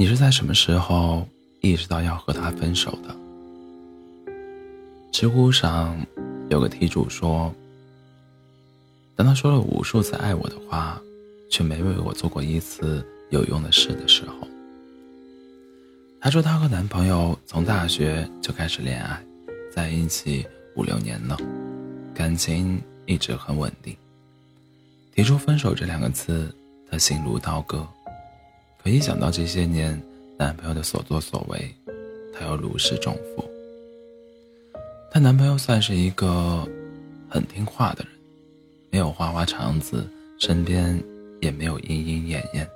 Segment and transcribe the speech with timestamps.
[0.00, 1.28] 你是在什么时候
[1.60, 3.14] 意识到要和他分手的？
[5.12, 5.94] 知乎上
[6.48, 7.54] 有个题主说
[9.14, 10.98] ：“当他说了无数次爱我的话，
[11.50, 14.48] 却没为我做过一次有用的事的时候。”
[16.18, 19.22] 她说她和男朋友从大学就开始恋爱，
[19.70, 20.46] 在一起
[20.76, 21.36] 五六年了，
[22.14, 23.94] 感情一直很稳定。
[25.14, 26.50] 提出分手这两个字，
[26.90, 27.86] 她心如刀割。
[28.82, 30.00] 可一想到这些年
[30.38, 31.74] 男朋友的所作所为，
[32.32, 33.44] 她又如释重负。
[35.10, 36.66] 她男朋友算是一个
[37.28, 38.12] 很听话的人，
[38.90, 40.08] 没有花花肠子，
[40.38, 40.98] 身边
[41.40, 42.66] 也没有莺莺燕燕，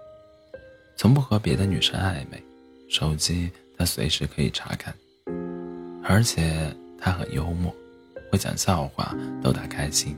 [0.95, 2.43] 从不和别的女生暧昧，
[2.89, 4.95] 手机他随时可以查看，
[6.03, 7.75] 而且他很幽默，
[8.31, 10.15] 会讲笑话逗她开心。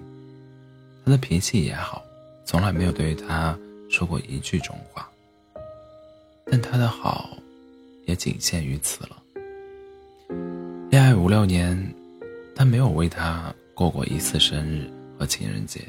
[1.05, 2.03] 他的脾气也好，
[2.45, 3.57] 从来没有对她
[3.89, 5.09] 说过一句重话。
[6.49, 7.37] 但他的好，
[8.05, 9.23] 也仅限于此了。
[10.89, 11.77] 恋爱五六年，
[12.55, 14.89] 他没有为她过过一次生日
[15.19, 15.83] 和情人节。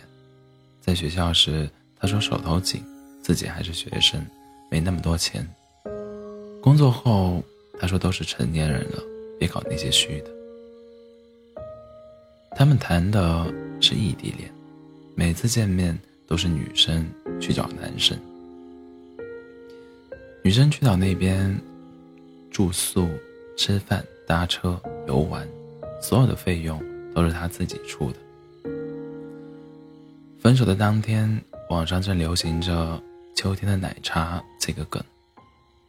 [0.81, 2.83] 在学校时，他说手头紧，
[3.22, 4.25] 自己还是学生，
[4.69, 5.47] 没那么多钱。
[6.61, 7.44] 工作后，
[7.80, 9.02] 他说都是成年人了，
[9.39, 10.31] 别搞那些虚的。
[12.55, 14.52] 他们谈的是异地恋，
[15.14, 17.08] 每次见面都是女生
[17.39, 18.17] 去找男生。
[20.48, 21.53] 女生去到那边
[22.50, 23.09] 住宿、
[23.58, 25.45] 吃饭、搭车、游玩，
[26.02, 26.81] 所有的费用
[27.14, 28.17] 都是他自己出的。
[30.39, 31.30] 分手的当天，
[31.70, 32.98] 网上正流行着
[33.36, 35.04] “秋天的奶茶”这个梗，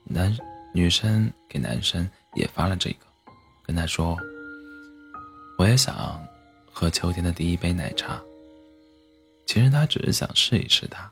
[0.02, 0.36] 男
[0.74, 3.06] 女生给男生也发了这个，
[3.64, 4.18] 跟他说
[5.56, 6.20] ：“我也想
[6.72, 8.20] 喝秋天的第一杯奶茶。”
[9.46, 11.08] 其实他只是想试一试他，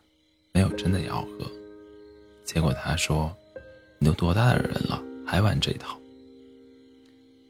[0.50, 1.48] 没有真的要喝。
[2.46, 3.30] 结果他说
[3.98, 5.98] ：“你都多大的人了，还玩这一套？”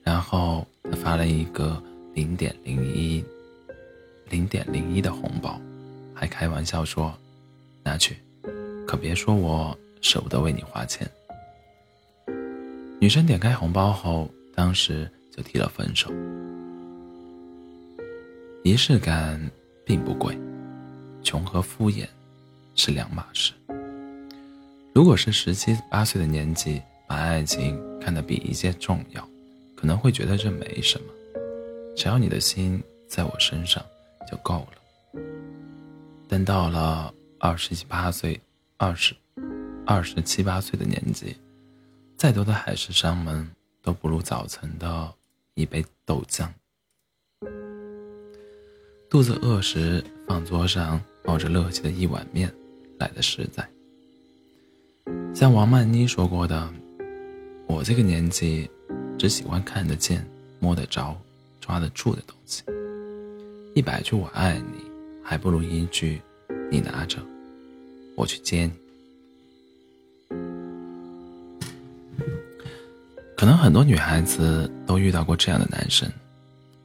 [0.02, 1.80] 然后他发了一个
[2.14, 3.22] 零点零一、
[4.30, 5.60] 零点零一的红包，
[6.14, 7.12] 还开玩笑说
[7.84, 8.16] ：“拿去，
[8.86, 11.08] 可别说我舍不得为你花钱。”
[12.98, 16.10] 女生点开红包后，当时就提了分手。
[18.64, 19.38] 仪式感
[19.84, 20.36] 并不贵，
[21.22, 22.06] 穷和敷衍
[22.74, 23.52] 是两码事。
[24.96, 29.28] 如果是十七八岁的年纪，把爱情看得比一切重要，
[29.76, 31.12] 可能会觉得这没什么，
[31.94, 33.84] 只要你的心在我身上
[34.26, 35.20] 就够了。
[36.26, 38.40] 但到了二十七八岁、
[38.78, 39.14] 二十、
[39.84, 41.36] 二十七八岁的年纪，
[42.16, 43.46] 再多的海誓山盟
[43.82, 45.12] 都不如早晨的
[45.52, 46.48] 一杯豆浆。
[49.10, 52.50] 肚子饿时，放桌上冒着热气的一碗面
[52.98, 53.62] 来的实在。
[55.34, 56.72] 像王曼妮说过的
[57.68, 58.70] ：“我这个年纪，
[59.18, 60.26] 只喜欢看得见、
[60.58, 61.14] 摸得着、
[61.60, 62.62] 抓得住的东西。
[63.74, 64.80] 一百句我爱你，
[65.22, 66.20] 还不如一句
[66.70, 67.18] 你拿着，
[68.16, 68.72] 我去接你。”
[73.36, 76.10] 可能很多女孩子都遇到过这样的男生，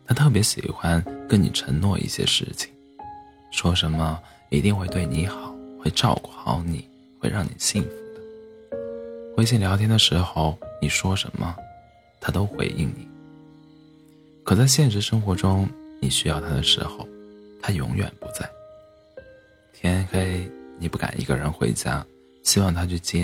[0.06, 2.70] 他特别喜欢跟你承诺一些事情，
[3.52, 6.86] 说什么一定会对你好，会照顾好你，
[7.18, 8.01] 会让你幸福。
[9.42, 11.56] 微信聊天的时候，你说什么，
[12.20, 13.08] 他都回应你。
[14.44, 15.68] 可在现实生活中，
[16.00, 17.08] 你需要他的时候，
[17.60, 18.48] 他永远不在。
[19.74, 20.48] 天黑
[20.78, 22.06] 你不敢一个人回家，
[22.44, 23.22] 希望他去接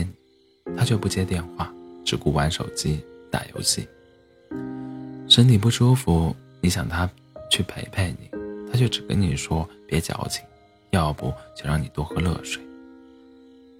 [0.66, 1.72] 你，他却不接电话，
[2.03, 2.99] 只顾玩手机
[3.29, 3.88] 打游戏。
[5.29, 7.07] 身体不舒服，你想他
[7.51, 8.28] 去陪陪你，
[8.72, 10.44] 他却只跟你说别矫情，
[10.89, 12.59] 要不就让你多喝热水。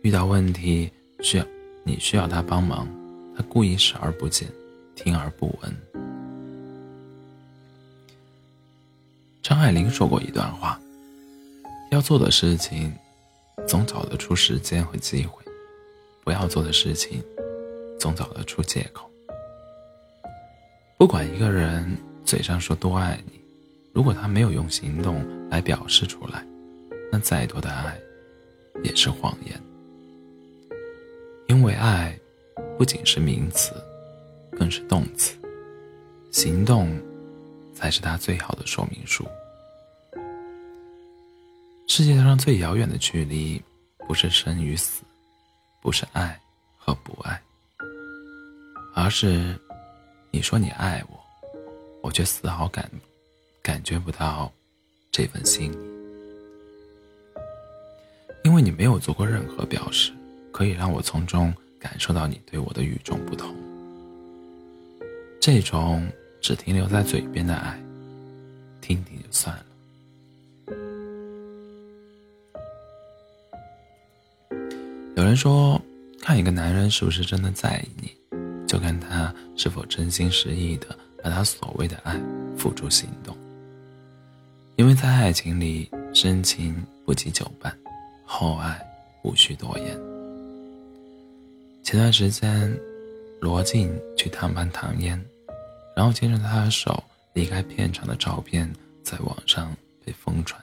[0.04, 0.92] 遇到问题
[1.24, 1.46] 需要。
[1.88, 2.86] 你需要他帮忙，
[3.34, 4.46] 他故意视而不见，
[4.94, 5.74] 听而不闻。
[9.42, 10.78] 张爱玲说过一段话：
[11.92, 12.94] 要做的事情，
[13.66, 15.42] 总找得出时间和机会；
[16.26, 17.24] 不要做的事情，
[17.98, 19.10] 总找得出借口。
[20.98, 23.40] 不管一个人嘴上说多爱你，
[23.94, 26.46] 如果他没有用行动来表示出来，
[27.10, 27.98] 那再多的爱，
[28.84, 29.58] 也是谎言。
[31.68, 32.18] 因为爱，
[32.78, 33.74] 不仅是名词，
[34.58, 35.36] 更是动词。
[36.32, 36.98] 行动，
[37.76, 39.28] 才是它最好的说明书。
[41.86, 43.62] 世界上最遥远的距离，
[44.08, 45.04] 不是生与死，
[45.82, 46.40] 不是爱
[46.78, 47.38] 和不爱，
[48.96, 49.54] 而是
[50.32, 51.20] 你说你爱我，
[52.02, 52.90] 我却丝毫感
[53.62, 54.50] 感觉不到
[55.12, 55.78] 这份心意，
[58.46, 60.14] 因为你没有做过任何表示。
[60.58, 63.56] 可以让我从中感受到你对我的与众不同。
[65.40, 66.04] 这种
[66.42, 67.80] 只停留在嘴边的爱，
[68.82, 69.64] 听听就算了。
[75.16, 75.80] 有人说，
[76.24, 78.12] 看一个男人是不是真的在意你，
[78.66, 80.88] 就看他是否真心实意的
[81.24, 82.20] 把他所谓的爱
[82.58, 83.38] 付诸行动。
[84.76, 87.72] 因为在爱情里，深情不及久伴，
[88.26, 88.84] 厚爱
[89.22, 90.07] 无需多言。
[91.88, 92.78] 前段时间，
[93.40, 95.18] 罗晋去探班唐嫣。
[95.96, 97.02] 然后牵着她的手
[97.32, 98.70] 离开片场的照片
[99.04, 99.74] 在网上
[100.04, 100.62] 被疯传，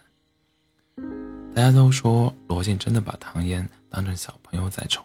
[1.54, 5.02] 大家都说罗晋真的把唐嫣当成小朋友在宠。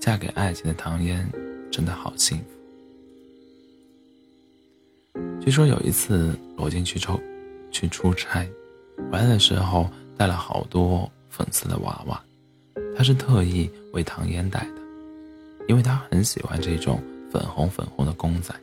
[0.00, 1.24] 嫁给爱情的唐嫣
[1.70, 2.44] 真的好幸福。
[5.40, 7.16] 据说有一次罗晋去抽
[7.70, 8.44] 去出差，
[9.12, 12.20] 回来的时候带了好多粉色的娃娃，
[13.00, 14.82] 他是特意为唐嫣带的，
[15.68, 17.02] 因为他很喜欢这种。
[17.32, 18.54] 粉红粉红的公仔，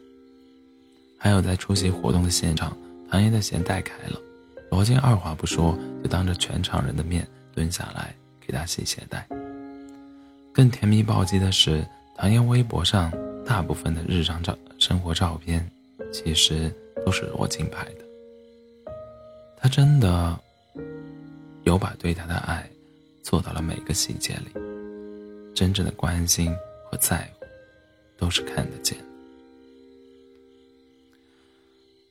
[1.18, 2.78] 还有在出席活动的现场，
[3.10, 4.20] 唐嫣的鞋带开了，
[4.70, 8.14] 罗晋二话不说就当着全场人的面蹲下来
[8.46, 9.28] 给她系鞋带。
[10.54, 11.84] 更甜蜜暴击的是，
[12.16, 13.12] 唐嫣微博上
[13.44, 15.68] 大部分的日常照生活照片，
[16.14, 16.72] 其实
[17.04, 18.06] 都是罗晋拍的。
[19.58, 20.40] 他真的
[21.64, 22.70] 有把对她的爱
[23.30, 24.54] 做到了每个细节里，
[25.54, 26.50] 真正的关心
[26.90, 27.46] 和在乎。
[28.18, 28.98] 都是看得见。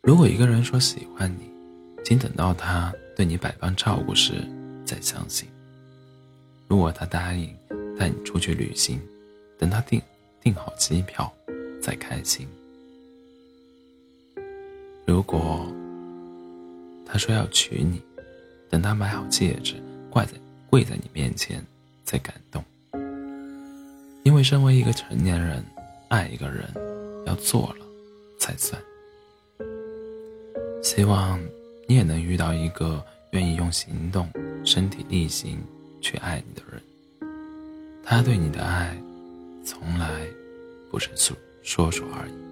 [0.02, 1.50] 如果一个人说喜欢你，
[2.04, 4.34] 请等到他对你百般照顾时
[4.84, 5.48] 再相信；
[6.68, 7.52] 如果他答应
[7.98, 9.00] 带你出去旅行，
[9.58, 10.00] 等他订
[10.40, 11.32] 订好机票
[11.82, 12.46] 再开心；
[15.06, 15.66] 如果
[17.04, 18.00] 他说要娶你，
[18.68, 19.74] 等他买好戒指
[20.08, 20.34] 挂在
[20.76, 21.64] 跪在你面前
[22.04, 22.62] 在感动。
[24.24, 25.64] 因为身为一个成年人。
[26.08, 26.62] 爱一个人，
[27.26, 27.84] 要做了
[28.38, 28.80] 才算。
[30.84, 31.40] 希望
[31.88, 34.30] 你也能遇到一个愿意用行动、
[34.64, 35.58] 身体力行
[36.00, 36.80] 去爱你的人。
[38.04, 38.96] 他对你的爱，
[39.64, 40.20] 从来
[40.88, 42.45] 不是说说说而已。